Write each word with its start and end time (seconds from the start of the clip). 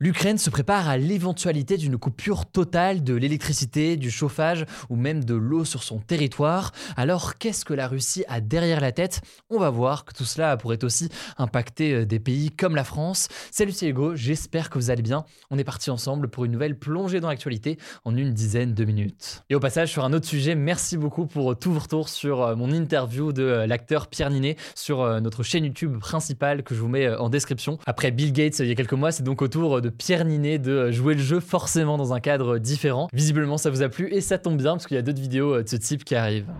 L'Ukraine 0.00 0.38
se 0.38 0.48
prépare 0.48 0.88
à 0.88 0.96
l'éventualité 0.96 1.76
d'une 1.76 1.98
coupure 1.98 2.46
totale 2.46 3.02
de 3.02 3.14
l'électricité, 3.14 3.96
du 3.96 4.12
chauffage 4.12 4.64
ou 4.90 4.94
même 4.94 5.24
de 5.24 5.34
l'eau 5.34 5.64
sur 5.64 5.82
son 5.82 5.98
territoire. 5.98 6.70
Alors 6.96 7.36
qu'est-ce 7.36 7.64
que 7.64 7.74
la 7.74 7.88
Russie 7.88 8.22
a 8.28 8.40
derrière 8.40 8.80
la 8.80 8.92
tête? 8.92 9.22
On 9.50 9.58
va 9.58 9.70
voir 9.70 10.04
que 10.04 10.14
tout 10.14 10.24
cela 10.24 10.56
pourrait 10.56 10.84
aussi 10.84 11.08
impacter 11.36 11.94
euh, 11.94 12.06
des 12.06 12.20
pays 12.20 12.52
comme 12.52 12.76
la 12.76 12.84
France. 12.84 13.26
Salut 13.50 13.72
c'est 13.72 13.88
Hugo, 13.88 14.14
j'espère 14.14 14.70
que 14.70 14.78
vous 14.78 14.90
allez 14.90 15.02
bien. 15.02 15.24
On 15.50 15.58
est 15.58 15.64
parti 15.64 15.90
ensemble 15.90 16.28
pour 16.28 16.44
une 16.44 16.52
nouvelle 16.52 16.78
plongée 16.78 17.18
dans 17.18 17.28
l'actualité 17.28 17.76
en 18.04 18.16
une 18.16 18.32
dizaine 18.32 18.74
de 18.74 18.84
minutes. 18.84 19.42
Et 19.50 19.56
au 19.56 19.60
passage 19.60 19.90
sur 19.90 20.04
un 20.04 20.12
autre 20.12 20.26
sujet, 20.26 20.54
merci 20.54 20.96
beaucoup 20.96 21.26
pour 21.26 21.58
tous 21.58 21.72
vos 21.72 21.80
retours 21.80 22.08
sur 22.08 22.42
euh, 22.42 22.54
mon 22.54 22.70
interview 22.70 23.32
de 23.32 23.42
euh, 23.42 23.66
l'acteur 23.66 24.06
Pierre 24.06 24.30
Ninet 24.30 24.54
sur 24.76 25.20
notre 25.20 25.42
chaîne 25.42 25.64
YouTube 25.64 25.98
principale 25.98 26.62
que 26.62 26.76
je 26.76 26.80
vous 26.80 26.88
mets 26.88 27.08
en 27.16 27.28
description. 27.28 27.78
Après 27.84 28.12
Bill 28.12 28.32
Gates 28.32 28.60
il 28.60 28.68
y 28.68 28.70
a 28.70 28.76
quelques 28.76 28.92
mois, 28.92 29.10
c'est 29.10 29.24
donc 29.24 29.42
au 29.42 29.48
tour 29.48 29.80
de 29.80 29.87
Pierre 29.90 30.24
Ninet 30.24 30.58
de 30.58 30.90
jouer 30.90 31.14
le 31.14 31.20
jeu 31.20 31.40
forcément 31.40 31.96
dans 31.96 32.12
un 32.12 32.20
cadre 32.20 32.58
différent. 32.58 33.08
Visiblement 33.12 33.58
ça 33.58 33.70
vous 33.70 33.82
a 33.82 33.88
plu 33.88 34.12
et 34.12 34.20
ça 34.20 34.38
tombe 34.38 34.56
bien 34.56 34.72
parce 34.72 34.86
qu'il 34.86 34.96
y 34.96 34.98
a 34.98 35.02
d'autres 35.02 35.20
vidéos 35.20 35.62
de 35.62 35.68
ce 35.68 35.76
type 35.76 36.04
qui 36.04 36.14
arrivent. 36.14 36.52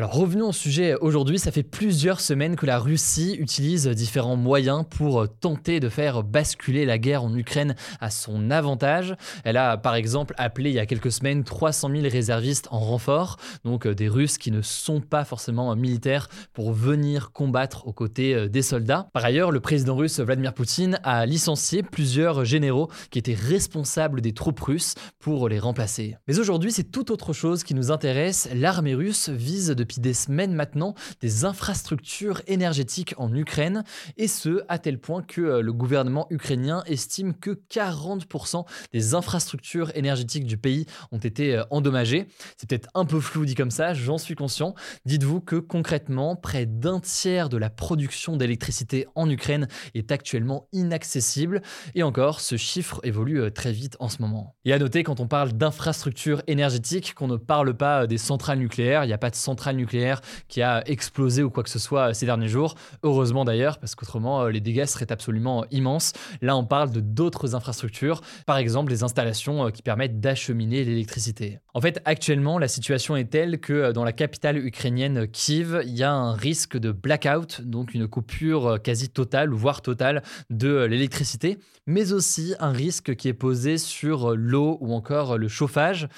Alors 0.00 0.14
revenons 0.14 0.48
au 0.48 0.52
sujet 0.52 0.94
aujourd'hui, 0.94 1.38
ça 1.38 1.52
fait 1.52 1.62
plusieurs 1.62 2.22
semaines 2.22 2.56
que 2.56 2.64
la 2.64 2.78
Russie 2.78 3.36
utilise 3.38 3.86
différents 3.86 4.34
moyens 4.34 4.86
pour 4.88 5.28
tenter 5.28 5.78
de 5.78 5.90
faire 5.90 6.22
basculer 6.22 6.86
la 6.86 6.96
guerre 6.96 7.22
en 7.22 7.34
Ukraine 7.36 7.74
à 8.00 8.08
son 8.08 8.50
avantage. 8.50 9.14
Elle 9.44 9.58
a 9.58 9.76
par 9.76 9.96
exemple 9.96 10.32
appelé 10.38 10.70
il 10.70 10.76
y 10.76 10.78
a 10.78 10.86
quelques 10.86 11.12
semaines 11.12 11.44
300 11.44 11.90
000 11.90 12.02
réservistes 12.04 12.66
en 12.70 12.78
renfort, 12.78 13.36
donc 13.66 13.86
euh, 13.86 13.94
des 13.94 14.08
Russes 14.08 14.38
qui 14.38 14.50
ne 14.50 14.62
sont 14.62 15.02
pas 15.02 15.26
forcément 15.26 15.76
militaires 15.76 16.30
pour 16.54 16.72
venir 16.72 17.30
combattre 17.32 17.86
aux 17.86 17.92
côtés 17.92 18.34
euh, 18.34 18.48
des 18.48 18.62
soldats. 18.62 19.10
Par 19.12 19.26
ailleurs, 19.26 19.50
le 19.50 19.60
président 19.60 19.96
russe 19.96 20.18
Vladimir 20.18 20.54
Poutine 20.54 20.98
a 21.04 21.26
licencié 21.26 21.82
plusieurs 21.82 22.46
généraux 22.46 22.88
qui 23.10 23.18
étaient 23.18 23.34
responsables 23.34 24.22
des 24.22 24.32
troupes 24.32 24.60
russes 24.60 24.94
pour 25.18 25.50
les 25.50 25.58
remplacer. 25.58 26.16
Mais 26.26 26.38
aujourd'hui, 26.38 26.72
c'est 26.72 26.90
tout 26.90 27.12
autre 27.12 27.34
chose 27.34 27.64
qui 27.64 27.74
nous 27.74 27.90
intéresse. 27.90 28.48
L'armée 28.54 28.94
russe 28.94 29.28
vise 29.28 29.68
depuis 29.68 29.89
des 29.98 30.14
semaines 30.14 30.54
maintenant 30.54 30.94
des 31.20 31.44
infrastructures 31.44 32.42
énergétiques 32.46 33.14
en 33.16 33.34
Ukraine, 33.34 33.84
et 34.16 34.28
ce, 34.28 34.62
à 34.68 34.78
tel 34.78 34.98
point 34.98 35.22
que 35.22 35.40
euh, 35.40 35.62
le 35.62 35.72
gouvernement 35.72 36.26
ukrainien 36.30 36.82
estime 36.86 37.34
que 37.34 37.60
40% 37.70 38.64
des 38.92 39.14
infrastructures 39.14 39.90
énergétiques 39.94 40.46
du 40.46 40.56
pays 40.56 40.86
ont 41.12 41.18
été 41.18 41.56
euh, 41.56 41.64
endommagées. 41.70 42.26
C'est 42.56 42.68
peut-être 42.68 42.88
un 42.94 43.04
peu 43.04 43.20
flou 43.20 43.44
dit 43.44 43.54
comme 43.54 43.70
ça, 43.70 43.94
j'en 43.94 44.18
suis 44.18 44.34
conscient. 44.34 44.74
Dites-vous 45.04 45.40
que 45.40 45.56
concrètement, 45.56 46.36
près 46.36 46.66
d'un 46.66 47.00
tiers 47.00 47.48
de 47.48 47.56
la 47.56 47.70
production 47.70 48.36
d'électricité 48.36 49.06
en 49.14 49.28
Ukraine 49.28 49.68
est 49.94 50.12
actuellement 50.12 50.68
inaccessible, 50.72 51.62
et 51.94 52.02
encore, 52.02 52.40
ce 52.40 52.56
chiffre 52.56 53.00
évolue 53.02 53.40
euh, 53.40 53.50
très 53.50 53.72
vite 53.72 53.96
en 54.00 54.08
ce 54.08 54.20
moment. 54.20 54.56
Et 54.64 54.72
à 54.72 54.78
noter, 54.78 55.02
quand 55.02 55.20
on 55.20 55.26
parle 55.26 55.52
d'infrastructures 55.52 56.42
énergétiques, 56.46 57.14
qu'on 57.14 57.28
ne 57.28 57.36
parle 57.36 57.74
pas 57.74 58.06
des 58.06 58.18
centrales 58.18 58.58
nucléaires, 58.58 59.04
il 59.04 59.08
n'y 59.08 59.12
a 59.12 59.18
pas 59.18 59.30
de 59.30 59.36
nucléaire 59.72 60.20
qui 60.48 60.62
a 60.62 60.82
explosé 60.88 61.42
ou 61.42 61.50
quoi 61.50 61.62
que 61.62 61.70
ce 61.70 61.78
soit 61.78 62.10
euh, 62.10 62.12
ces 62.12 62.26
derniers 62.26 62.48
jours. 62.48 62.74
Heureusement 63.02 63.44
d'ailleurs, 63.44 63.78
parce 63.78 63.94
qu'autrement 63.94 64.42
euh, 64.42 64.50
les 64.50 64.60
dégâts 64.60 64.84
seraient 64.84 65.10
absolument 65.12 65.64
immenses. 65.70 66.12
Là, 66.42 66.56
on 66.56 66.64
parle 66.64 66.90
de 66.90 67.00
d'autres 67.00 67.54
infrastructures, 67.54 68.20
par 68.46 68.58
exemple 68.58 68.90
des 68.90 69.02
installations 69.02 69.66
euh, 69.66 69.70
qui 69.70 69.82
permettent 69.82 70.20
d'acheminer 70.20 70.84
l'électricité. 70.84 71.58
En 71.74 71.80
fait, 71.80 72.00
actuellement, 72.04 72.58
la 72.58 72.68
situation 72.68 73.16
est 73.16 73.30
telle 73.30 73.60
que 73.60 73.92
dans 73.92 74.04
la 74.04 74.12
capitale 74.12 74.58
ukrainienne 74.58 75.28
Kiev, 75.28 75.82
il 75.84 75.96
y 75.96 76.02
a 76.02 76.12
un 76.12 76.32
risque 76.32 76.76
de 76.76 76.92
blackout, 76.92 77.60
donc 77.62 77.94
une 77.94 78.08
coupure 78.08 78.80
quasi 78.82 79.08
totale, 79.08 79.50
voire 79.50 79.82
totale, 79.82 80.22
de 80.50 80.84
l'électricité, 80.84 81.58
mais 81.86 82.12
aussi 82.12 82.54
un 82.58 82.72
risque 82.72 83.14
qui 83.14 83.28
est 83.28 83.34
posé 83.34 83.78
sur 83.78 84.34
l'eau 84.34 84.78
ou 84.80 84.94
encore 84.94 85.38
le 85.38 85.48
chauffage. 85.48 86.08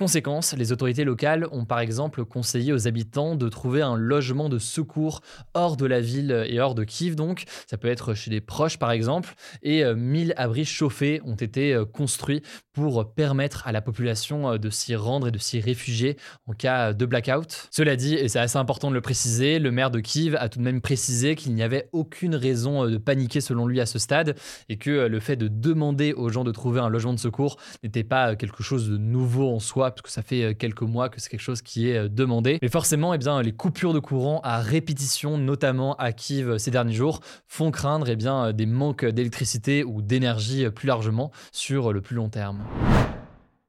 Conséquence, 0.00 0.54
les 0.56 0.72
autorités 0.72 1.04
locales 1.04 1.46
ont 1.52 1.66
par 1.66 1.78
exemple 1.78 2.24
conseillé 2.24 2.72
aux 2.72 2.88
habitants 2.88 3.34
de 3.34 3.50
trouver 3.50 3.82
un 3.82 3.96
logement 3.96 4.48
de 4.48 4.58
secours 4.58 5.20
hors 5.52 5.76
de 5.76 5.84
la 5.84 6.00
ville 6.00 6.46
et 6.48 6.58
hors 6.58 6.74
de 6.74 6.84
Kiev 6.84 7.16
donc. 7.16 7.44
Ça 7.66 7.76
peut 7.76 7.88
être 7.88 8.14
chez 8.14 8.30
des 8.30 8.40
proches 8.40 8.78
par 8.78 8.92
exemple. 8.92 9.34
Et 9.62 9.84
1000 9.84 10.30
euh, 10.30 10.34
abris 10.38 10.64
chauffés 10.64 11.20
ont 11.26 11.34
été 11.34 11.74
euh, 11.74 11.84
construits 11.84 12.40
pour 12.72 13.12
permettre 13.12 13.66
à 13.66 13.72
la 13.72 13.82
population 13.82 14.52
euh, 14.52 14.56
de 14.56 14.70
s'y 14.70 14.96
rendre 14.96 15.28
et 15.28 15.30
de 15.32 15.36
s'y 15.36 15.60
réfugier 15.60 16.16
en 16.46 16.54
cas 16.54 16.94
de 16.94 17.04
blackout. 17.04 17.68
Cela 17.70 17.94
dit, 17.94 18.14
et 18.14 18.28
c'est 18.28 18.38
assez 18.38 18.56
important 18.56 18.88
de 18.88 18.94
le 18.94 19.02
préciser, 19.02 19.58
le 19.58 19.70
maire 19.70 19.90
de 19.90 20.00
Kiev 20.00 20.34
a 20.40 20.48
tout 20.48 20.60
de 20.60 20.64
même 20.64 20.80
précisé 20.80 21.34
qu'il 21.34 21.54
n'y 21.54 21.62
avait 21.62 21.90
aucune 21.92 22.36
raison 22.36 22.86
de 22.86 22.96
paniquer 22.96 23.42
selon 23.42 23.66
lui 23.66 23.82
à 23.82 23.84
ce 23.84 23.98
stade 23.98 24.34
et 24.70 24.78
que 24.78 25.08
le 25.08 25.20
fait 25.20 25.36
de 25.36 25.48
demander 25.48 26.14
aux 26.14 26.30
gens 26.30 26.44
de 26.44 26.52
trouver 26.52 26.80
un 26.80 26.88
logement 26.88 27.12
de 27.12 27.18
secours 27.18 27.58
n'était 27.82 28.02
pas 28.02 28.34
quelque 28.34 28.62
chose 28.62 28.88
de 28.88 28.96
nouveau 28.96 29.50
en 29.50 29.58
soi 29.58 29.89
parce 29.90 30.02
que 30.02 30.10
ça 30.10 30.22
fait 30.22 30.54
quelques 30.54 30.82
mois 30.82 31.08
que 31.08 31.20
c'est 31.20 31.30
quelque 31.30 31.40
chose 31.40 31.62
qui 31.62 31.88
est 31.88 32.08
demandé. 32.08 32.58
Mais 32.62 32.68
forcément, 32.68 33.14
eh 33.14 33.18
les 33.42 33.52
coupures 33.52 33.92
de 33.92 33.98
courant 33.98 34.40
à 34.42 34.60
répétition, 34.60 35.38
notamment 35.38 35.94
à 35.96 36.12
Kiev 36.12 36.58
ces 36.58 36.70
derniers 36.70 36.94
jours, 36.94 37.20
font 37.46 37.70
craindre 37.70 38.08
eh 38.08 38.52
des 38.52 38.66
manques 38.66 39.04
d'électricité 39.04 39.84
ou 39.84 40.02
d'énergie 40.02 40.68
plus 40.70 40.86
largement 40.86 41.30
sur 41.52 41.92
le 41.92 42.00
plus 42.00 42.16
long 42.16 42.28
terme. 42.28 42.64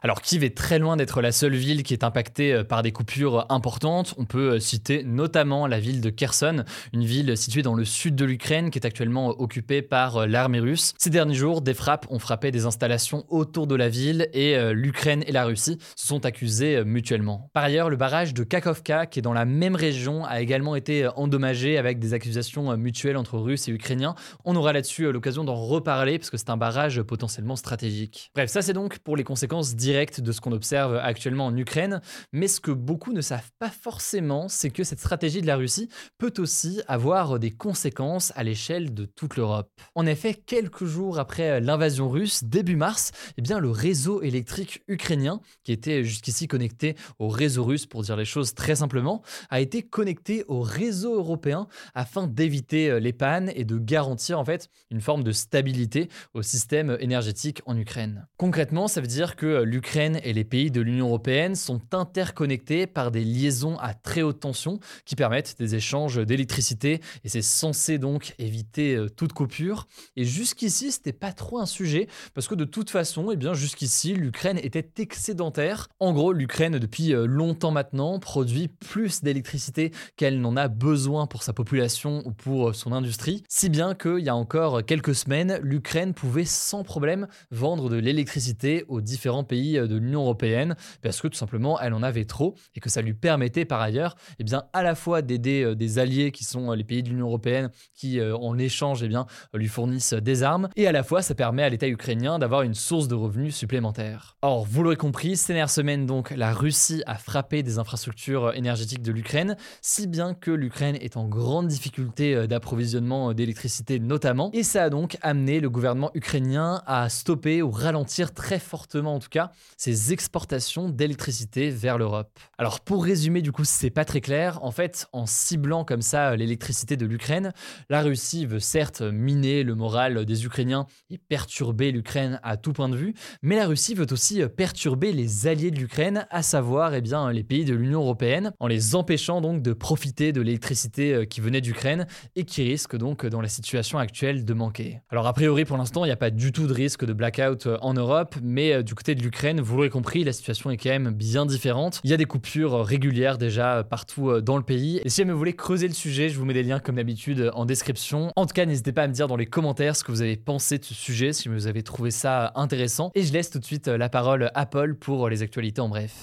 Alors 0.04 0.24
Kiev 0.24 0.44
est 0.44 0.58
très 0.58 0.80
loin 0.80 0.98
d'être 0.98 1.22
la 1.22 1.32
seule 1.32 1.54
ville 1.54 1.84
qui 1.84 1.94
est 1.94 2.04
impactée 2.04 2.54
euh, 2.54 2.64
par 2.64 2.82
des 2.82 2.92
coupures 2.92 3.46
importantes. 3.50 4.16
On 4.18 4.26
peut 4.26 4.54
euh, 4.54 4.60
citer 4.60 5.04
notamment 5.04 5.68
la 5.68 5.80
ville 5.80 6.02
de 6.02 6.10
Kherson, 6.10 6.64
une 6.92 7.06
ville 7.06 7.38
située 7.38 7.62
dans 7.62 7.76
le 7.76 7.86
sud 7.86 8.16
de 8.16 8.26
l'Ukraine 8.26 8.72
qui 8.72 8.80
est 8.80 8.86
actuellement 8.88 9.30
euh, 9.30 9.34
occupée 9.38 9.84
par 9.84 10.26
l'armée 10.26 10.60
russe. 10.60 10.94
Ces 10.98 11.12
derniers 11.12 11.36
jours, 11.36 11.62
des 11.62 11.76
frappes 11.76 12.08
ont 12.10 12.18
frappé 12.18 12.50
des 12.50 12.66
installations 12.66 13.26
autour 13.30 13.68
de 13.68 13.76
la 13.76 13.90
ville 13.90 14.28
et 14.34 14.58
l'Ukraine 14.74 15.24
et 15.28 15.32
la 15.32 15.46
Russie 15.46 15.78
se 15.96 16.08
sont 16.08 16.26
accusées 16.26 16.84
mutuellement. 16.84 17.50
Par 17.54 17.64
ailleurs, 17.64 17.90
le 17.90 17.96
barrage 17.96 18.34
de 18.34 18.44
Kakovka, 18.44 19.06
qui 19.06 19.20
est 19.20 19.22
dans 19.22 19.34
la 19.34 19.46
même 19.46 19.76
région, 19.76 20.26
a 20.26 20.42
également 20.42 20.76
été 20.76 21.08
endommagé 21.16 21.78
avec 21.78 22.00
des 22.00 22.14
accusations 22.14 22.76
mutuelles 22.78 23.18
entre 23.18 23.38
Russes 23.38 23.68
et 23.68 23.72
Ukrainiens. 23.72 24.16
On 24.46 24.56
aura 24.56 24.74
là-dessus 24.74 25.12
l'occasion 25.12 25.44
d'en 25.44 25.56
reparler 25.56 26.18
parce 26.18 26.30
que 26.30 26.38
c'est 26.38 26.50
un 26.50 26.58
barrage 26.58 27.02
potentiellement 27.04 27.56
stratégique. 27.56 28.32
Bref, 28.36 28.50
ça 28.50 28.62
c'est 28.62 28.74
donc 28.74 29.00
pour 29.00 29.16
les 29.16 29.24
conséquences 29.24 29.76
directes 29.76 29.91
de 29.92 30.32
ce 30.32 30.40
qu'on 30.40 30.54
observe 30.54 30.96
actuellement 30.96 31.48
en 31.48 31.58
Ukraine. 31.58 32.02
Mais 32.32 32.48
ce 32.48 32.62
que 32.62 32.72
beaucoup 32.72 33.12
ne 33.12 33.20
savent 33.20 33.52
pas 33.60 33.70
forcément, 33.70 34.48
c'est 34.48 34.70
que 34.70 34.86
cette 34.86 35.00
stratégie 35.00 35.42
de 35.42 35.48
la 35.48 35.58
Russie 35.58 35.90
peut 36.18 36.34
aussi 36.38 36.82
avoir 36.88 37.40
des 37.40 37.52
conséquences 37.52 38.32
à 38.36 38.44
l'échelle 38.44 38.94
de 38.94 39.04
toute 39.04 39.36
l'Europe. 39.36 39.70
En 39.96 40.06
effet, 40.06 40.34
quelques 40.34 40.86
jours 40.86 41.20
après 41.20 41.60
l'invasion 41.60 42.10
russe, 42.10 42.46
début 42.46 42.78
mars, 42.78 43.12
eh 43.38 43.42
bien, 43.42 43.60
le 43.60 43.70
réseau 43.70 44.22
électrique 44.22 44.82
ukrainien, 44.88 45.42
qui 45.66 45.74
était 45.74 46.06
jusqu'ici 46.06 46.48
connecté 46.48 46.96
au 47.20 47.28
réseau 47.28 47.66
russe 47.66 47.86
pour 47.86 48.04
dire 48.04 48.16
les 48.16 48.26
choses 48.26 48.54
très 48.54 48.76
simplement, 48.76 49.22
a 49.50 49.60
été 49.60 49.84
connecté 49.84 50.46
au 50.48 50.62
réseau 50.62 51.16
européen 51.16 51.68
afin 51.96 52.28
d'éviter 52.28 52.98
les 53.02 53.14
pannes 53.14 53.52
et 53.56 53.66
de 53.66 53.78
garantir 53.78 54.40
en 54.40 54.46
fait 54.46 54.70
une 54.90 55.02
forme 55.02 55.24
de 55.24 55.34
stabilité 55.34 56.08
au 56.34 56.42
système 56.42 56.96
énergétique 57.02 57.62
en 57.66 57.78
Ukraine. 57.78 58.28
Concrètement, 58.38 58.88
ça 58.88 59.02
veut 59.02 59.08
dire 59.08 59.36
que 59.36 59.64
l'Ukraine 59.64 59.81
l'Ukraine 59.82 60.22
et 60.24 60.32
les 60.32 60.44
pays 60.44 60.70
de 60.70 60.80
l'Union 60.80 61.08
européenne 61.08 61.56
sont 61.56 61.82
interconnectés 61.92 62.86
par 62.86 63.10
des 63.10 63.24
liaisons 63.24 63.80
à 63.80 63.96
très 63.96 64.22
haute 64.22 64.40
tension 64.40 64.80
qui 65.06 65.16
permettent 65.16 65.56
des 65.58 65.74
échanges 65.74 66.24
d'électricité 66.24 67.02
et 67.24 67.30
c'est 67.30 67.42
censé 67.42 67.98
donc 67.98 68.36
éviter 68.38 68.94
euh, 68.94 69.10
toute 69.10 69.34
coupure. 69.34 69.88
Et 70.16 70.24
jusqu'ici, 70.24 70.92
c'était 70.92 71.14
pas 71.14 71.32
trop 71.32 71.58
un 71.58 71.66
sujet 71.66 72.08
parce 72.36 72.48
que 72.48 72.54
de 72.54 72.64
toute 72.64 72.92
façon, 72.92 73.32
eh 73.32 73.36
bien 73.36 73.56
jusqu'ici, 73.56 74.14
l'Ukraine 74.14 74.60
était 74.62 74.88
excédentaire. 75.02 75.88
En 76.00 76.14
gros, 76.14 76.32
l'Ukraine 76.32 76.78
depuis 76.78 77.16
euh, 77.16 77.26
longtemps 77.26 77.72
maintenant 77.72 78.20
produit 78.20 78.68
plus 78.68 79.24
d'électricité 79.24 79.92
qu'elle 80.16 80.42
n'en 80.42 80.58
a 80.58 80.68
besoin 80.68 81.26
pour 81.26 81.42
sa 81.42 81.54
population 81.54 82.22
ou 82.26 82.32
pour 82.34 82.70
euh, 82.70 82.74
son 82.74 82.92
industrie, 82.92 83.42
si 83.50 83.68
bien 83.70 83.96
qu'il 83.96 84.20
y 84.20 84.30
a 84.30 84.36
encore 84.36 84.86
quelques 84.86 85.16
semaines, 85.16 85.60
l'Ukraine 85.64 86.14
pouvait 86.14 86.46
sans 86.46 86.84
problème 86.84 87.28
vendre 87.50 87.90
de 87.90 87.96
l'électricité 87.96 88.86
aux 88.88 89.02
différents 89.02 89.44
pays 89.44 89.71
pays 89.72 89.88
de 89.88 89.98
l'Union 89.98 90.22
européenne 90.22 90.76
parce 91.02 91.22
que 91.22 91.28
tout 91.28 91.38
simplement 91.38 91.80
elle 91.80 91.94
en 91.94 92.04
avait 92.04 92.26
trop 92.26 92.56
et 92.76 92.80
que 92.80 92.90
ça 92.90 93.02
lui 93.02 93.14
permettait 93.14 93.66
par 93.66 93.82
ailleurs 93.82 94.16
eh 94.40 94.44
bien, 94.44 94.64
à 94.74 94.84
la 94.84 94.96
fois 94.96 95.22
d'aider 95.22 95.76
des 95.76 96.00
alliés 96.00 96.32
qui 96.32 96.44
sont 96.44 96.72
les 96.72 96.84
pays 96.84 97.04
de 97.04 97.10
l'Union 97.10 97.28
européenne 97.28 97.70
qui 97.96 98.22
en 98.22 98.58
échange 98.58 99.04
eh 99.04 99.08
bien, 99.08 99.26
lui 99.54 99.68
fournissent 99.68 100.14
des 100.14 100.44
armes 100.44 100.70
et 100.76 100.88
à 100.88 100.92
la 100.92 101.04
fois 101.04 101.22
ça 101.22 101.36
permet 101.36 101.64
à 101.64 101.70
l'État 101.70 101.88
ukrainien 101.88 102.40
d'avoir 102.40 102.62
une 102.64 102.74
source 102.74 103.08
de 103.08 103.16
revenus 103.16 103.56
supplémentaire. 103.56 104.38
Or, 104.42 104.66
vous 104.66 104.84
l'aurez 104.84 104.96
compris, 104.96 105.38
ces 105.38 105.54
dernières 105.54 105.70
semaines 105.70 106.06
donc, 106.06 106.32
la 106.32 106.54
Russie 106.54 107.04
a 107.06 107.16
frappé 107.16 107.64
des 107.64 107.80
infrastructures 107.80 108.54
énergétiques 108.56 109.02
de 109.02 109.12
l'Ukraine, 109.12 109.56
si 109.82 110.08
bien 110.08 110.34
que 110.34 110.52
l'Ukraine 110.52 110.96
est 110.96 111.18
en 111.18 111.28
grande 111.28 111.68
difficulté 111.68 112.48
d'approvisionnement 112.48 113.34
d'électricité 113.34 114.00
notamment, 114.00 114.50
et 114.54 114.64
ça 114.64 114.84
a 114.84 114.90
donc 114.90 115.18
amené 115.22 115.60
le 115.60 115.70
gouvernement 115.70 116.12
ukrainien 116.14 116.82
à 116.86 117.10
stopper 117.10 117.62
ou 117.62 117.72
ralentir 117.72 118.34
très 118.34 118.60
fortement 118.60 119.16
en 119.16 119.20
tout 119.20 119.30
cas 119.30 119.52
ses 119.78 120.14
exportations 120.14 120.90
d'électricité 120.90 121.70
vers 121.70 121.98
l'Europe. 121.98 122.40
Alors 122.58 122.82
pour 122.82 123.04
résumer 123.04 123.42
du 123.42 123.52
coup, 123.52 123.64
c'est 123.64 123.90
pas 123.90 124.06
très 124.06 124.22
clair, 124.22 124.60
en 124.64 124.72
fait, 124.72 125.08
en 125.14 125.26
ciblant 125.26 125.84
comme 125.84 126.02
ça 126.02 126.36
l'électricité 126.36 126.98
de 126.98 127.06
l'Ukraine, 127.06 127.54
la 127.90 128.02
Russie 128.02 128.46
veut 128.46 128.60
certes 128.60 129.02
miner 129.02 129.64
le 129.64 129.76
moral 129.76 130.26
des 130.26 130.46
Ukrainiens 130.46 130.86
et 131.10 131.18
perturber 131.18 131.92
l'Ukraine 131.92 132.40
à 132.44 132.58
tout 132.58 132.74
point 132.74 132.90
de 132.90 132.96
vue, 132.96 133.14
mais 133.42 133.56
la 133.56 133.68
Russie 133.68 133.96
veut 133.96 134.12
aussi 134.12 134.42
perturber 134.56 135.12
les 135.12 135.48
alliés 135.48 135.72
de 135.72 135.80
l'Ukraine, 135.80 136.28
à 136.30 136.44
savoir 136.44 136.94
eh 136.94 137.02
bien, 137.02 137.32
les 137.32 137.44
pays 137.44 137.66
de 137.66 137.74
l'Union 137.74 138.02
européenne, 138.02 138.54
en 138.60 138.68
les 138.68 138.96
empêchant 138.96 139.42
donc 139.42 139.62
de 139.62 139.74
profiter 139.74 140.32
de 140.32 140.42
l'électricité 140.42 141.14
euh, 141.14 141.26
qui 141.26 141.42
venait 141.42 141.62
d'Ukraine 141.62 142.08
et 142.36 142.44
qui 142.44 142.64
risque 142.64 142.96
donc 142.96 143.26
dans 143.26 143.42
la 143.42 143.48
situation 143.48 143.98
actuelle 143.98 144.46
de 144.46 144.54
manquer. 144.54 145.02
Alors 145.10 145.28
a 145.28 145.34
priori 145.34 145.66
pour 145.66 145.78
l'instant 145.78 146.06
il 146.06 146.08
n'y 146.08 146.14
a 146.14 146.18
pas 146.18 146.30
du 146.30 146.52
tout 146.52 146.68
de 146.68 146.74
risque 146.74 147.06
de 147.06 147.14
blackout 147.14 147.68
euh, 147.68 147.78
en 147.82 147.94
Europe, 147.94 148.36
mais 148.42 148.74
euh, 148.74 148.84
du 148.84 148.96
côté 148.96 149.16
de 149.16 149.22
l'Ukraine, 149.22 149.41
vous 149.62 149.76
l'aurez 149.78 149.90
compris, 149.90 150.24
la 150.24 150.34
situation 150.34 150.70
est 150.70 150.78
quand 150.78 150.90
même 150.90 151.10
bien 151.10 151.46
différente. 151.46 152.00
Il 152.04 152.12
y 152.12 152.14
a 152.14 152.18
des 152.18 152.26
coupures 152.26 152.86
régulières 152.86 153.38
déjà 153.38 153.84
partout 153.84 154.40
dans 154.42 154.58
le 154.58 154.64
pays. 154.64 155.02
Et 155.04 155.10
si 155.10 155.24
vous 155.24 155.38
voulez 155.38 155.56
creuser 155.56 155.88
le 155.88 155.94
sujet, 155.94 156.30
je 156.30 156.38
vous 156.38 156.46
mets 156.46 156.54
des 156.54 156.64
liens 156.64 156.80
comme 156.80 156.96
d'habitude 156.96 157.50
en 157.54 157.66
description. 157.66 158.32
En 158.36 158.46
tout 158.46 158.54
cas, 158.54 158.66
n'hésitez 158.66 158.92
pas 158.92 159.04
à 159.04 159.08
me 159.08 159.14
dire 159.14 159.28
dans 159.28 159.38
les 159.38 159.48
commentaires 159.48 159.96
ce 159.96 160.04
que 160.04 160.12
vous 160.12 160.22
avez 160.22 160.38
pensé 160.38 160.78
de 160.78 160.84
ce 160.84 160.94
sujet, 160.94 161.34
si 161.34 161.50
vous 161.50 161.66
avez 161.68 161.82
trouvé 161.82 162.12
ça 162.12 162.52
intéressant. 162.56 163.12
Et 163.16 163.24
je 163.24 163.34
laisse 163.34 163.50
tout 163.50 163.60
de 163.60 163.66
suite 163.66 163.88
la 163.88 164.10
parole 164.10 164.52
à 164.54 164.66
Paul 164.66 164.96
pour 164.96 165.28
les 165.28 165.42
actualités 165.42 165.82
en 165.82 165.90
bref. 165.90 166.14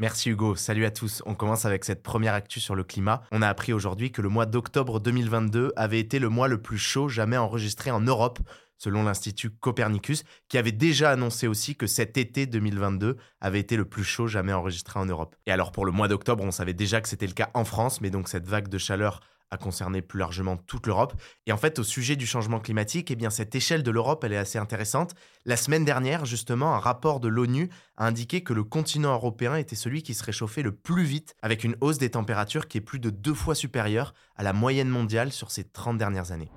Merci 0.00 0.30
Hugo, 0.30 0.54
salut 0.54 0.84
à 0.84 0.92
tous. 0.92 1.22
On 1.26 1.34
commence 1.34 1.64
avec 1.64 1.84
cette 1.84 2.04
première 2.04 2.34
actu 2.34 2.60
sur 2.60 2.76
le 2.76 2.84
climat. 2.84 3.22
On 3.32 3.42
a 3.42 3.48
appris 3.48 3.72
aujourd'hui 3.72 4.12
que 4.12 4.22
le 4.22 4.28
mois 4.28 4.46
d'octobre 4.46 5.00
2022 5.00 5.72
avait 5.74 5.98
été 5.98 6.20
le 6.20 6.28
mois 6.28 6.46
le 6.46 6.62
plus 6.62 6.78
chaud 6.78 7.08
jamais 7.08 7.36
enregistré 7.36 7.90
en 7.90 8.00
Europe, 8.00 8.38
selon 8.78 9.02
l'Institut 9.02 9.50
Copernicus, 9.50 10.24
qui 10.48 10.56
avait 10.56 10.72
déjà 10.72 11.10
annoncé 11.10 11.46
aussi 11.46 11.76
que 11.76 11.86
cet 11.86 12.16
été 12.16 12.46
2022 12.46 13.16
avait 13.40 13.60
été 13.60 13.76
le 13.76 13.84
plus 13.84 14.04
chaud 14.04 14.26
jamais 14.26 14.52
enregistré 14.52 14.98
en 14.98 15.06
Europe. 15.06 15.36
Et 15.46 15.52
alors 15.52 15.72
pour 15.72 15.84
le 15.84 15.92
mois 15.92 16.08
d'octobre, 16.08 16.44
on 16.44 16.50
savait 16.50 16.74
déjà 16.74 17.00
que 17.00 17.08
c'était 17.08 17.26
le 17.26 17.32
cas 17.32 17.50
en 17.54 17.64
France, 17.64 18.00
mais 18.00 18.10
donc 18.10 18.28
cette 18.28 18.46
vague 18.46 18.68
de 18.68 18.78
chaleur 18.78 19.20
a 19.50 19.56
concerné 19.56 20.02
plus 20.02 20.18
largement 20.18 20.56
toute 20.56 20.86
l'Europe. 20.86 21.14
Et 21.46 21.52
en 21.52 21.56
fait, 21.56 21.78
au 21.78 21.82
sujet 21.82 22.16
du 22.16 22.26
changement 22.26 22.60
climatique, 22.60 23.10
eh 23.10 23.16
bien, 23.16 23.30
cette 23.30 23.54
échelle 23.54 23.82
de 23.82 23.90
l'Europe, 23.90 24.22
elle 24.24 24.32
est 24.32 24.38
assez 24.38 24.58
intéressante. 24.58 25.14
La 25.44 25.56
semaine 25.56 25.84
dernière, 25.84 26.24
justement, 26.26 26.74
un 26.74 26.78
rapport 26.78 27.20
de 27.20 27.28
l'ONU 27.28 27.70
a 27.96 28.06
indiqué 28.06 28.42
que 28.42 28.52
le 28.52 28.64
continent 28.64 29.14
européen 29.14 29.56
était 29.56 29.76
celui 29.76 30.02
qui 30.02 30.14
se 30.14 30.24
réchauffait 30.24 30.62
le 30.62 30.72
plus 30.72 31.04
vite, 31.04 31.34
avec 31.42 31.64
une 31.64 31.76
hausse 31.80 31.98
des 31.98 32.10
températures 32.10 32.68
qui 32.68 32.78
est 32.78 32.82
plus 32.82 33.00
de 33.00 33.10
deux 33.10 33.34
fois 33.34 33.54
supérieure 33.54 34.14
à 34.36 34.42
la 34.42 34.52
moyenne 34.52 34.88
mondiale 34.88 35.32
sur 35.32 35.50
ces 35.50 35.64
30 35.64 35.98
dernières 35.98 36.32
années. 36.32 36.50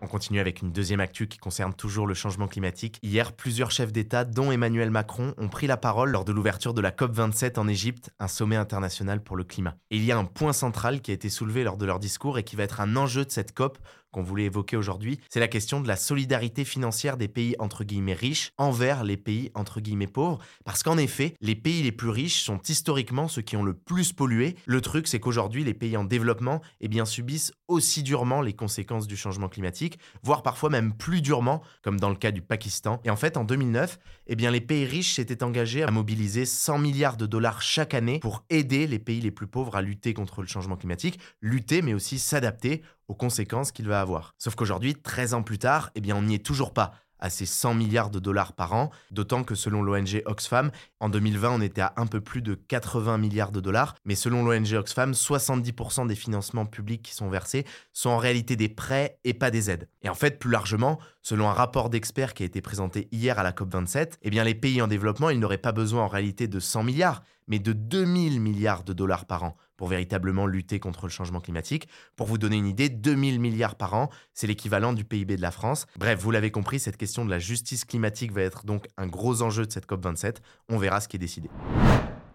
On 0.00 0.06
continue 0.06 0.38
avec 0.38 0.62
une 0.62 0.70
deuxième 0.70 1.00
actu 1.00 1.26
qui 1.26 1.38
concerne 1.38 1.74
toujours 1.74 2.06
le 2.06 2.14
changement 2.14 2.46
climatique. 2.46 2.98
Hier, 3.02 3.32
plusieurs 3.32 3.72
chefs 3.72 3.92
d'État, 3.92 4.24
dont 4.24 4.52
Emmanuel 4.52 4.90
Macron, 4.90 5.34
ont 5.38 5.48
pris 5.48 5.66
la 5.66 5.76
parole 5.76 6.10
lors 6.10 6.24
de 6.24 6.32
l'ouverture 6.32 6.72
de 6.72 6.80
la 6.80 6.92
COP27 6.92 7.58
en 7.58 7.66
Égypte, 7.66 8.10
un 8.20 8.28
sommet 8.28 8.56
international 8.56 9.22
pour 9.22 9.36
le 9.36 9.44
climat. 9.44 9.74
Et 9.90 9.96
il 9.96 10.04
y 10.04 10.12
a 10.12 10.18
un 10.18 10.24
point 10.24 10.52
central 10.52 11.00
qui 11.00 11.10
a 11.10 11.14
été 11.14 11.28
soulevé 11.28 11.64
lors 11.64 11.76
de 11.76 11.84
leur 11.84 11.98
discours 11.98 12.38
et 12.38 12.44
qui 12.44 12.54
va 12.54 12.62
être 12.62 12.80
un 12.80 12.94
enjeu 12.96 13.24
de 13.24 13.30
cette 13.30 13.52
COP 13.52 13.78
qu'on 14.18 14.24
voulait 14.24 14.46
évoquer 14.46 14.76
aujourd'hui, 14.76 15.20
c'est 15.28 15.38
la 15.38 15.46
question 15.46 15.80
de 15.80 15.86
la 15.86 15.94
solidarité 15.94 16.64
financière 16.64 17.16
des 17.16 17.28
pays 17.28 17.54
entre 17.60 17.84
guillemets 17.84 18.14
riches 18.14 18.50
envers 18.58 19.04
les 19.04 19.16
pays 19.16 19.52
entre 19.54 19.80
guillemets 19.80 20.08
pauvres. 20.08 20.40
Parce 20.64 20.82
qu'en 20.82 20.98
effet, 20.98 21.36
les 21.40 21.54
pays 21.54 21.84
les 21.84 21.92
plus 21.92 22.08
riches 22.08 22.42
sont 22.42 22.58
historiquement 22.68 23.28
ceux 23.28 23.42
qui 23.42 23.56
ont 23.56 23.62
le 23.62 23.74
plus 23.74 24.12
pollué. 24.12 24.56
Le 24.66 24.80
truc, 24.80 25.06
c'est 25.06 25.20
qu'aujourd'hui, 25.20 25.62
les 25.62 25.72
pays 25.72 25.96
en 25.96 26.02
développement 26.02 26.62
eh 26.80 26.88
bien, 26.88 27.04
subissent 27.04 27.52
aussi 27.68 28.02
durement 28.02 28.40
les 28.40 28.54
conséquences 28.54 29.06
du 29.06 29.16
changement 29.16 29.48
climatique, 29.48 30.00
voire 30.24 30.42
parfois 30.42 30.68
même 30.68 30.94
plus 30.94 31.22
durement, 31.22 31.62
comme 31.82 32.00
dans 32.00 32.10
le 32.10 32.16
cas 32.16 32.32
du 32.32 32.42
Pakistan. 32.42 33.00
Et 33.04 33.10
en 33.10 33.16
fait, 33.16 33.36
en 33.36 33.44
2009, 33.44 34.00
eh 34.26 34.34
bien, 34.34 34.50
les 34.50 34.60
pays 34.60 34.84
riches 34.84 35.14
s'étaient 35.14 35.44
engagés 35.44 35.84
à 35.84 35.92
mobiliser 35.92 36.44
100 36.44 36.78
milliards 36.78 37.16
de 37.16 37.26
dollars 37.26 37.62
chaque 37.62 37.94
année 37.94 38.18
pour 38.18 38.42
aider 38.50 38.88
les 38.88 38.98
pays 38.98 39.20
les 39.20 39.30
plus 39.30 39.46
pauvres 39.46 39.76
à 39.76 39.82
lutter 39.82 40.12
contre 40.12 40.40
le 40.40 40.48
changement 40.48 40.76
climatique, 40.76 41.20
lutter 41.40 41.82
mais 41.82 41.94
aussi 41.94 42.18
s'adapter 42.18 42.82
aux 43.08 43.14
conséquences 43.14 43.72
qu'il 43.72 43.88
va 43.88 44.00
avoir. 44.00 44.34
Sauf 44.38 44.54
qu'aujourd'hui, 44.54 44.94
13 44.94 45.34
ans 45.34 45.42
plus 45.42 45.58
tard, 45.58 45.90
eh 45.94 46.00
bien, 46.00 46.16
on 46.16 46.22
n'y 46.22 46.34
est 46.34 46.44
toujours 46.44 46.72
pas 46.72 46.92
à 47.18 47.30
ces 47.30 47.46
100 47.46 47.74
milliards 47.74 48.10
de 48.10 48.18
dollars 48.18 48.52
par 48.52 48.72
an, 48.72 48.90
d'autant 49.10 49.44
que 49.44 49.54
selon 49.54 49.82
l'ONG 49.82 50.22
Oxfam, 50.26 50.70
en 51.00 51.08
2020 51.08 51.50
on 51.50 51.60
était 51.60 51.80
à 51.80 51.92
un 51.96 52.06
peu 52.06 52.20
plus 52.20 52.42
de 52.42 52.54
80 52.54 53.18
milliards 53.18 53.52
de 53.52 53.60
dollars, 53.60 53.96
mais 54.04 54.14
selon 54.14 54.44
l'ONG 54.44 54.72
Oxfam, 54.74 55.12
70% 55.12 56.06
des 56.06 56.14
financements 56.14 56.66
publics 56.66 57.02
qui 57.02 57.14
sont 57.14 57.28
versés 57.28 57.64
sont 57.92 58.10
en 58.10 58.18
réalité 58.18 58.56
des 58.56 58.68
prêts 58.68 59.18
et 59.24 59.34
pas 59.34 59.50
des 59.50 59.70
aides. 59.70 59.88
Et 60.02 60.08
en 60.08 60.14
fait, 60.14 60.38
plus 60.38 60.50
largement, 60.50 60.98
selon 61.22 61.48
un 61.48 61.52
rapport 61.52 61.90
d'experts 61.90 62.34
qui 62.34 62.42
a 62.42 62.46
été 62.46 62.60
présenté 62.60 63.08
hier 63.12 63.38
à 63.38 63.42
la 63.42 63.52
COP27, 63.52 64.18
eh 64.22 64.30
bien 64.30 64.44
les 64.44 64.54
pays 64.54 64.80
en 64.80 64.86
développement, 64.86 65.30
ils 65.30 65.40
n'auraient 65.40 65.58
pas 65.58 65.72
besoin 65.72 66.04
en 66.04 66.08
réalité 66.08 66.46
de 66.46 66.60
100 66.60 66.84
milliards, 66.84 67.22
mais 67.48 67.58
de 67.58 67.72
2000 67.72 68.40
milliards 68.40 68.84
de 68.84 68.92
dollars 68.92 69.26
par 69.26 69.42
an 69.42 69.56
pour 69.78 69.88
véritablement 69.88 70.46
lutter 70.46 70.78
contre 70.80 71.06
le 71.06 71.10
changement 71.10 71.40
climatique. 71.40 71.88
Pour 72.16 72.26
vous 72.26 72.36
donner 72.36 72.56
une 72.56 72.66
idée, 72.66 72.90
2000 72.90 73.40
milliards 73.40 73.76
par 73.76 73.94
an, 73.94 74.10
c'est 74.34 74.46
l'équivalent 74.46 74.92
du 74.92 75.04
PIB 75.04 75.36
de 75.36 75.42
la 75.42 75.52
France. 75.52 75.86
Bref, 75.96 76.20
vous 76.20 76.30
l'avez 76.30 76.50
compris, 76.50 76.78
cette 76.78 76.98
question 76.98 77.24
de 77.24 77.30
la 77.30 77.38
justice 77.38 77.86
climatique 77.86 78.32
va 78.32 78.42
être 78.42 78.66
donc 78.66 78.86
un 78.98 79.06
gros 79.06 79.40
enjeu 79.40 79.64
de 79.64 79.72
cette 79.72 79.88
COP27. 79.88 80.36
On 80.68 80.76
verra 80.76 81.00
ce 81.00 81.08
qui 81.08 81.16
est 81.16 81.20
décidé. 81.20 81.48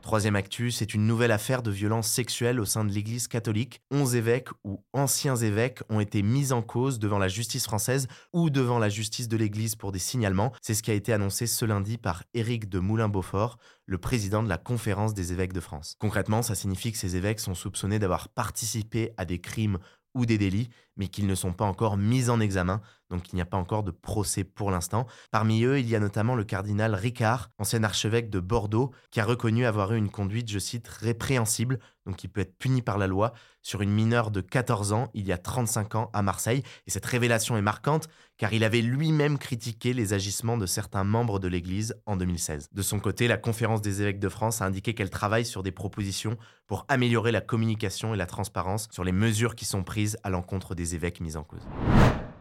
Troisième 0.04 0.36
actu, 0.36 0.70
c'est 0.70 0.94
une 0.94 1.08
nouvelle 1.08 1.32
affaire 1.32 1.64
de 1.64 1.72
violence 1.72 2.10
sexuelle 2.10 2.60
au 2.60 2.66
sein 2.66 2.84
de 2.84 2.92
l'Église 2.92 3.30
catholique. 3.30 3.82
Onze 3.90 4.16
évêques 4.16 4.50
ou 4.66 4.84
anciens 4.92 5.38
évêques 5.38 5.80
ont 5.88 6.02
été 6.02 6.22
mis 6.24 6.52
en 6.52 6.62
cause 6.62 7.00
devant 7.00 7.20
la 7.20 7.30
justice 7.30 7.64
française 7.64 8.10
ou 8.34 8.50
devant 8.50 8.80
la 8.80 8.90
justice 8.90 9.30
de 9.30 9.38
l'Église 9.38 9.78
pour 9.78 9.94
des 9.94 10.00
signalements. 10.00 10.52
C'est 10.62 10.74
ce 10.74 10.84
qui 10.84 10.92
a 10.92 10.94
été 10.94 11.14
annoncé 11.14 11.48
ce 11.48 11.64
lundi 11.64 11.98
par 11.98 12.24
Éric 12.34 12.68
de 12.68 12.80
Moulin-Beaufort, 12.80 13.58
le 13.86 13.98
président 13.98 14.44
de 14.44 14.50
la 14.50 14.58
Conférence 14.58 15.14
des 15.14 15.32
évêques 15.32 15.54
de 15.54 15.62
France. 15.62 15.96
Concrètement, 16.00 16.42
ça 16.42 16.54
signifie 16.54 16.92
que 16.92 16.98
ces 16.98 17.16
évêques 17.16 17.40
sont 17.40 17.56
soupçonnés 17.56 17.98
d'avoir 17.98 18.28
participé 18.28 19.14
à 19.16 19.24
des 19.24 19.40
crimes 19.40 19.78
ou 20.16 20.26
des 20.26 20.38
délits, 20.38 20.70
mais 20.98 21.08
qu'ils 21.08 21.28
ne 21.28 21.36
sont 21.36 21.54
pas 21.54 21.66
encore 21.66 21.98
mis 21.98 22.30
en 22.30 22.40
examen, 22.40 22.82
donc 23.10 23.32
il 23.32 23.36
n'y 23.36 23.42
a 23.42 23.46
pas 23.46 23.58
encore 23.58 23.84
de 23.84 23.92
procès 23.92 24.44
pour 24.44 24.72
l'instant. 24.72 25.06
Parmi 25.32 25.64
eux, 25.64 25.80
il 25.80 25.88
y 25.88 25.96
a 25.96 26.00
notamment 26.00 26.36
le 26.36 26.44
cardinal 26.44 26.96
Ricard, 26.96 27.52
ancien 27.60 27.84
archevêque 27.84 28.30
de 28.30 28.40
Bordeaux, 28.40 28.92
qui 29.12 29.20
a 29.20 29.26
reconnu 29.26 29.66
avoir 29.66 29.94
eu 29.94 29.98
une 29.98 30.10
conduite, 30.10 30.50
je 30.50 30.60
cite, 30.60 30.88
répréhensible, 30.88 31.80
donc 32.06 32.18
qui 32.18 32.28
peut 32.28 32.42
être 32.42 32.58
puni 32.58 32.82
par 32.82 32.98
la 32.98 33.08
loi, 33.08 33.34
sur 33.62 33.82
une 33.82 33.92
mineure 33.92 34.30
de 34.30 34.42
14 34.42 34.92
ans, 34.92 35.10
il 35.14 35.26
y 35.26 35.32
a 35.32 35.38
35 35.38 35.96
ans, 35.96 36.10
à 36.14 36.22
Marseille. 36.22 36.64
Et 36.86 36.92
cette 36.92 37.06
révélation 37.06 37.56
est 37.56 37.62
marquante, 37.62 38.10
car 38.38 38.52
il 38.52 38.66
avait 38.66 38.82
lui-même 38.82 39.38
critiqué 39.38 39.94
les 39.94 40.14
agissements 40.14 40.58
de 40.58 40.66
certains 40.66 41.06
membres 41.06 41.40
de 41.40 41.48
l'Église 41.48 41.96
en 42.06 42.18
2016. 42.18 42.70
De 42.74 42.82
son 42.82 43.00
côté, 43.00 43.28
la 43.30 43.38
Conférence 43.38 43.82
des 43.82 44.02
évêques 44.02 44.20
de 44.20 44.28
France 44.28 44.62
a 44.62 44.66
indiqué 44.66 44.94
qu'elle 44.94 45.10
travaille 45.10 45.46
sur 45.46 45.64
des 45.64 45.72
propositions 45.72 46.38
pour 46.68 46.86
améliorer 46.90 47.32
la 47.32 47.42
communication 47.42 48.14
et 48.14 48.18
la 48.18 48.26
transparence 48.26 48.90
sur 48.92 49.06
les 49.06 49.12
mesures 49.14 49.56
qui 49.56 49.66
sont 49.66 49.84
prises 49.84 50.18
à 50.24 50.30
l'encontre 50.30 50.76
des 50.76 50.83
évêques 50.84 51.22
mis 51.22 51.38
en 51.38 51.44
cause. 51.44 51.68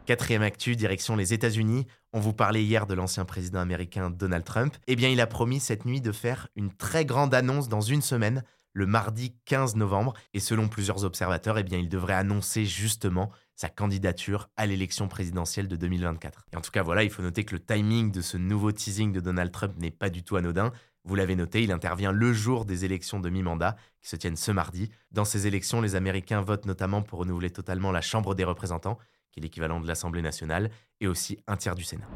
Quatrième 0.05 0.43
actu, 0.43 0.75
direction 0.75 1.15
les 1.15 1.33
États-Unis. 1.33 1.87
On 2.13 2.19
vous 2.19 2.33
parlait 2.33 2.65
hier 2.65 2.87
de 2.87 2.95
l'ancien 2.95 3.25
président 3.25 3.61
américain 3.61 4.11
Donald 4.11 4.45
Trump. 4.45 4.77
Eh 4.89 4.97
bien, 4.97 5.09
il 5.09 5.21
a 5.21 5.29
promis 5.29 5.61
cette 5.61 5.85
nuit 5.85 6.01
de 6.01 6.11
faire 6.11 6.49
une 6.57 6.73
très 6.73 7.05
grande 7.05 7.33
annonce 7.35 7.69
dans 7.69 7.81
une 7.81 8.03
semaine, 8.03 8.43
le 8.73 8.87
mardi 8.87 9.37
15 9.45 9.77
novembre. 9.77 10.15
Et 10.35 10.41
selon 10.41 10.67
plusieurs 10.67 11.05
observateurs, 11.05 11.57
eh 11.57 11.63
bien, 11.63 11.79
il 11.79 11.89
devrait 11.89 12.15
annoncer 12.15 12.65
justement 12.65 13.31
sa 13.55 13.69
candidature 13.69 14.49
à 14.57 14.67
l'élection 14.67 15.07
présidentielle 15.07 15.69
de 15.69 15.77
2024. 15.77 16.47
Et 16.53 16.57
en 16.57 16.61
tout 16.61 16.73
cas, 16.73 16.83
voilà, 16.83 17.05
il 17.05 17.11
faut 17.11 17.23
noter 17.23 17.45
que 17.45 17.55
le 17.55 17.61
timing 17.61 18.11
de 18.11 18.23
ce 18.23 18.37
nouveau 18.37 18.73
teasing 18.73 19.13
de 19.13 19.21
Donald 19.21 19.53
Trump 19.53 19.75
n'est 19.79 19.93
pas 19.93 20.11
du 20.11 20.25
tout 20.25 20.35
anodin. 20.35 20.73
Vous 21.05 21.15
l'avez 21.15 21.37
noté, 21.37 21.63
il 21.63 21.73
intervient 21.73 22.13
le 22.13 22.33
jour 22.33 22.65
des 22.65 22.85
élections 22.85 23.21
de 23.21 23.29
mi-mandat 23.29 23.77
qui 24.01 24.09
se 24.09 24.17
tiennent 24.17 24.37
ce 24.37 24.53
mardi. 24.53 24.91
Dans 25.11 25.25
ces 25.25 25.47
élections, 25.47 25.81
les 25.81 25.97
Américains 25.97 26.41
votent 26.41 26.67
notamment 26.67 27.03
pour 27.03 27.21
renouveler 27.21 27.51
totalement 27.51 27.91
la 27.91 28.01
Chambre 28.01 28.35
des 28.35 28.45
représentants 28.45 28.99
qui 29.33 29.41
est 29.41 29.43
l'équivalent 29.43 29.81
de 29.81 29.89
l'Assemblée 29.89 30.23
nationale, 30.23 30.71
et 31.01 31.09
aussi 31.09 31.39
un 31.47 31.57
tiers 31.57 31.75
du 31.75 31.83
Sénat. 31.83 32.07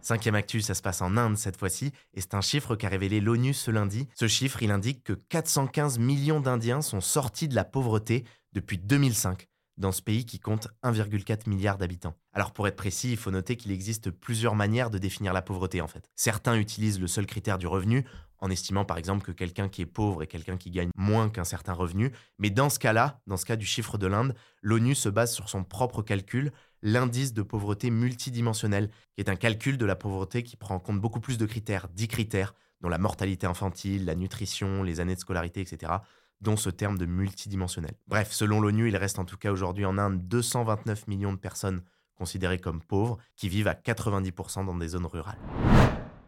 Cinquième 0.00 0.36
actu, 0.36 0.60
ça 0.60 0.74
se 0.74 0.82
passe 0.82 1.02
en 1.02 1.16
Inde 1.16 1.36
cette 1.36 1.58
fois-ci, 1.58 1.92
et 2.14 2.20
c'est 2.20 2.34
un 2.34 2.40
chiffre 2.40 2.76
qu'a 2.76 2.88
révélé 2.88 3.20
l'ONU 3.20 3.52
ce 3.52 3.70
lundi. 3.70 4.08
Ce 4.14 4.28
chiffre, 4.28 4.62
il 4.62 4.70
indique 4.70 5.02
que 5.02 5.12
415 5.12 5.98
millions 5.98 6.40
d'Indiens 6.40 6.80
sont 6.80 7.00
sortis 7.00 7.48
de 7.48 7.56
la 7.56 7.64
pauvreté 7.64 8.24
depuis 8.52 8.78
2005. 8.78 9.48
Dans 9.78 9.92
ce 9.92 10.02
pays 10.02 10.26
qui 10.26 10.40
compte 10.40 10.68
1,4 10.82 11.48
milliard 11.48 11.78
d'habitants. 11.78 12.14
Alors 12.32 12.52
pour 12.52 12.68
être 12.68 12.76
précis, 12.76 13.12
il 13.12 13.16
faut 13.16 13.30
noter 13.30 13.56
qu'il 13.56 13.72
existe 13.72 14.10
plusieurs 14.10 14.54
manières 14.54 14.90
de 14.90 14.98
définir 14.98 15.32
la 15.32 15.40
pauvreté 15.40 15.80
en 15.80 15.88
fait. 15.88 16.10
Certains 16.16 16.56
utilisent 16.56 17.00
le 17.00 17.06
seul 17.06 17.26
critère 17.26 17.58
du 17.58 17.66
revenu, 17.66 18.04
en 18.40 18.50
estimant 18.50 18.84
par 18.84 18.98
exemple 18.98 19.24
que 19.24 19.32
quelqu'un 19.32 19.68
qui 19.68 19.82
est 19.82 19.86
pauvre 19.86 20.22
est 20.22 20.26
quelqu'un 20.26 20.56
qui 20.56 20.70
gagne 20.70 20.90
moins 20.96 21.28
qu'un 21.30 21.44
certain 21.44 21.72
revenu, 21.72 22.12
mais 22.38 22.50
dans 22.50 22.68
ce 22.68 22.78
cas-là, 22.78 23.20
dans 23.26 23.36
ce 23.36 23.44
cas 23.44 23.56
du 23.56 23.66
chiffre 23.66 23.98
de 23.98 24.06
l'Inde, 24.06 24.34
l'ONU 24.62 24.94
se 24.94 25.08
base 25.08 25.32
sur 25.32 25.48
son 25.48 25.64
propre 25.64 26.02
calcul, 26.02 26.52
l'indice 26.82 27.32
de 27.32 27.42
pauvreté 27.42 27.90
multidimensionnel, 27.90 28.90
qui 29.14 29.20
est 29.20 29.30
un 29.30 29.36
calcul 29.36 29.78
de 29.78 29.86
la 29.86 29.96
pauvreté 29.96 30.42
qui 30.42 30.56
prend 30.56 30.76
en 30.76 30.80
compte 30.80 31.00
beaucoup 31.00 31.20
plus 31.20 31.38
de 31.38 31.46
critères, 31.46 31.88
10 31.88 32.08
critères, 32.08 32.54
dont 32.80 32.88
la 32.88 32.98
mortalité 32.98 33.46
infantile, 33.46 34.04
la 34.04 34.14
nutrition, 34.14 34.82
les 34.82 35.00
années 35.00 35.16
de 35.16 35.20
scolarité, 35.20 35.60
etc., 35.60 35.92
dont 36.40 36.56
ce 36.56 36.70
terme 36.70 36.98
de 36.98 37.06
multidimensionnel. 37.06 37.94
Bref, 38.06 38.32
selon 38.32 38.60
l'ONU, 38.60 38.88
il 38.88 38.96
reste 38.96 39.18
en 39.18 39.24
tout 39.24 39.36
cas 39.36 39.50
aujourd'hui 39.52 39.84
en 39.84 39.98
Inde 39.98 40.26
229 40.28 41.08
millions 41.08 41.32
de 41.32 41.38
personnes 41.38 41.82
considérées 42.16 42.58
comme 42.58 42.82
pauvres, 42.82 43.18
qui 43.36 43.48
vivent 43.48 43.68
à 43.68 43.74
90% 43.74 44.66
dans 44.66 44.76
des 44.76 44.88
zones 44.88 45.06
rurales. 45.06 45.38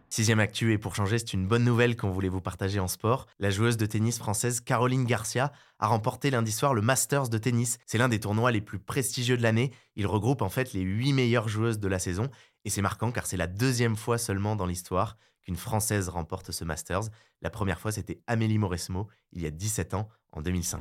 Sixième 0.08 0.40
actu, 0.40 0.72
et 0.72 0.78
pour 0.78 0.96
changer, 0.96 1.18
c'est 1.18 1.34
une 1.34 1.46
bonne 1.46 1.62
nouvelle 1.62 1.96
qu'on 1.96 2.10
voulait 2.10 2.28
vous 2.28 2.40
partager 2.40 2.80
en 2.80 2.88
sport. 2.88 3.26
La 3.38 3.50
joueuse 3.50 3.76
de 3.76 3.86
tennis 3.86 4.18
française 4.18 4.60
Caroline 4.60 5.04
Garcia 5.04 5.52
a 5.78 5.86
remporté 5.86 6.30
lundi 6.30 6.50
soir 6.50 6.74
le 6.74 6.82
Masters 6.82 7.28
de 7.28 7.38
tennis. 7.38 7.78
C'est 7.86 7.98
l'un 7.98 8.08
des 8.08 8.18
tournois 8.18 8.50
les 8.50 8.60
plus 8.60 8.80
prestigieux 8.80 9.36
de 9.36 9.42
l'année. 9.42 9.72
Il 9.94 10.08
regroupe 10.08 10.42
en 10.42 10.48
fait 10.48 10.72
les 10.72 10.80
huit 10.80 11.12
meilleures 11.12 11.48
joueuses 11.48 11.78
de 11.78 11.86
la 11.86 12.00
saison. 12.00 12.28
Et 12.64 12.70
c'est 12.70 12.82
marquant 12.82 13.12
car 13.12 13.26
c'est 13.26 13.36
la 13.36 13.46
deuxième 13.46 13.94
fois 13.94 14.18
seulement 14.18 14.56
dans 14.56 14.66
l'histoire 14.66 15.16
qu'une 15.42 15.56
Française 15.56 16.09
remporte 16.09 16.50
ce 16.50 16.64
Masters. 16.64 17.04
La 17.42 17.50
première 17.50 17.80
fois, 17.80 17.92
c'était 17.92 18.20
Amélie 18.26 18.59
Mauresmo, 18.59 19.09
il 19.32 19.42
y 19.42 19.47
a 19.47 19.50
17 19.50 19.94
ans, 19.94 20.09
en 20.32 20.42
2005. 20.42 20.80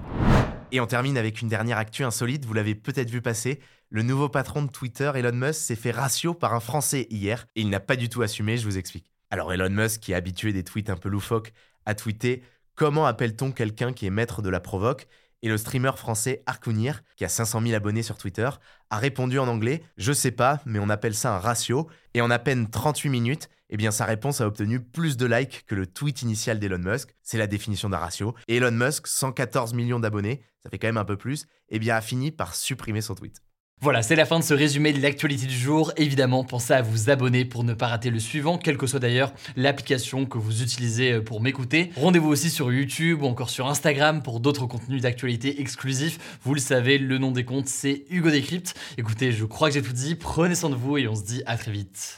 Et 0.72 0.80
on 0.80 0.86
termine 0.86 1.18
avec 1.18 1.42
une 1.42 1.48
dernière 1.48 1.78
actu 1.78 2.04
insolite, 2.04 2.46
vous 2.46 2.54
l'avez 2.54 2.76
peut-être 2.76 3.10
vu 3.10 3.22
passer. 3.22 3.60
Le 3.90 4.04
nouveau 4.04 4.30
patron 4.30 4.62
de 4.62 4.70
Twitter, 4.70 5.12
Elon 5.16 5.34
Musk, 5.34 5.62
s'est 5.62 5.76
fait 5.76 5.92
ratio 5.92 6.34
par 6.34 6.54
un 6.54 6.60
Français 6.60 7.08
hier 7.10 7.48
et 7.56 7.62
il 7.62 7.70
n'a 7.70 7.80
pas 7.80 7.96
du 7.96 8.10
tout 8.10 8.22
assumé, 8.22 8.58
je 8.58 8.66
vous 8.66 8.78
explique. 8.78 9.10
Alors 9.32 9.52
Elon 9.52 9.70
Musk, 9.70 10.02
qui 10.02 10.12
est 10.12 10.16
habitué 10.16 10.54
des 10.54 10.64
tweets 10.64 10.90
un 10.90 10.96
peu 10.96 11.10
loufoques, 11.10 11.54
a 11.86 11.96
tweeté 11.96 12.44
Comment 12.76 13.06
appelle-t-on 13.06 13.52
quelqu'un 13.52 13.92
qui 13.92 14.06
est 14.06 14.12
maître 14.12 14.42
de 14.42 14.50
la 14.50 14.60
provoque? 14.60 15.08
Et 15.42 15.50
le 15.50 15.58
streamer 15.58 15.92
français 15.96 16.44
Arcounir, 16.46 17.02
qui 17.16 17.26
a 17.26 17.30
500 17.30 17.62
000 17.62 17.74
abonnés 17.74 18.04
sur 18.04 18.18
Twitter, 18.18 18.50
a 18.90 18.98
répondu 18.98 19.40
en 19.40 19.48
anglais 19.48 19.84
Je 19.98 20.14
sais 20.14 20.32
pas, 20.32 20.62
mais 20.66 20.80
on 20.80 20.90
appelle 20.90 21.16
ça 21.16 21.36
un 21.36 21.40
ratio. 21.40 21.90
Et 22.14 22.22
en 22.22 22.30
à 22.30 22.40
peine 22.40 22.70
38 22.70 23.10
minutes, 23.10 23.50
eh 23.70 23.78
bien 23.78 23.92
sa 23.92 24.06
réponse 24.06 24.42
a 24.42 24.48
obtenu 24.48 24.80
plus 24.80 25.18
de 25.18 25.26
likes 25.26 25.64
que 25.66 25.76
le 25.76 25.88
tweet 25.88 26.22
initial 26.22 26.60
d'Elon 26.60 26.80
Musk. 26.80 27.16
C'est 27.22 27.38
la 27.38 27.48
définition 27.48 27.90
d'un 27.90 27.98
ratio. 27.98 28.36
Et 28.48 28.58
Elon 28.58 28.72
Musk, 28.72 29.08
114 29.08 29.74
millions 29.74 30.00
d'abonnés, 30.00 30.42
ça 30.64 30.70
fait 30.70 30.78
quand 30.78 30.88
même 30.88 30.98
un 30.98 31.06
peu 31.06 31.18
plus, 31.18 31.46
eh 31.70 31.80
bien 31.80 31.96
a 31.96 32.02
fini 32.02 32.32
par 32.32 32.56
supprimer 32.56 33.02
son 33.02 33.16
tweet. 33.16 33.42
Voilà, 33.82 34.02
c'est 34.02 34.18
la 34.18 34.26
fin 34.26 34.40
de 34.40 34.44
ce 34.44 34.54
résumé 34.54 34.92
de 34.92 35.02
l'actualité 35.02 35.46
du 35.46 35.56
jour. 35.56 35.94
Évidemment, 35.96 36.44
pensez 36.44 36.74
à 36.74 36.82
vous 36.82 37.10
abonner 37.10 37.46
pour 37.46 37.64
ne 37.64 37.74
pas 37.74 37.88
rater 37.88 38.10
le 38.10 38.20
suivant, 38.20 38.58
quelle 38.58 38.76
que 38.76 38.86
soit 38.86 39.00
d'ailleurs 39.00 39.32
l'application 39.56 40.26
que 40.26 40.38
vous 40.38 40.62
utilisez 40.62 41.14
euh, 41.14 41.22
pour 41.22 41.40
m'écouter. 41.40 41.92
Rendez-vous 41.96 42.28
aussi 42.28 42.50
sur 42.50 42.74
YouTube 42.74 43.24
ou 43.24 43.26
encore 43.26 43.50
sur 43.50 43.68
Instagram 43.68 44.22
pour 44.22 44.42
d'autres 44.42 44.66
contenus 44.66 45.02
d'actualité 45.02 45.62
exclusifs. 45.62 46.40
Vous 46.44 46.54
le 46.54 46.60
savez, 46.60 46.98
le 46.98 47.18
nom 47.20 47.32
des 47.32 47.46
comptes, 47.46 47.70
c'est 47.70 48.04
Hugo 48.10 48.30
Décrypte. 48.30 48.76
Écoutez, 48.98 49.32
je 49.32 49.46
crois 49.46 49.70
que 49.70 49.76
j'ai 49.76 49.82
tout 49.82 49.94
dit. 49.94 50.16
Prenez 50.16 50.56
soin 50.56 50.70
de 50.70 50.76
vous 50.76 50.98
et 50.98 51.08
on 51.08 51.16
se 51.16 51.24
dit 51.24 51.42
à 51.46 51.56
très 51.56 51.72
vite. 51.72 52.18